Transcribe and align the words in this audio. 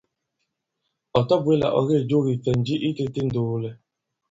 Ɔ̀ 1.17 1.23
tabwě 1.27 1.53
là 1.61 1.67
ɔ̀ 1.79 1.83
kê 1.87 1.97
jo 2.09 2.17
kìfɛ̀nji 2.25 2.75
i 2.87 2.89
tētē 2.97 3.21
ì 3.23 3.27
ndoolɛ. 3.27 3.69